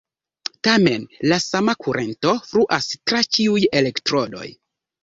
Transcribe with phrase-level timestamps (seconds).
[0.67, 4.49] Tamen, la sama kurento fluas tra ĉiuj elektrodoj.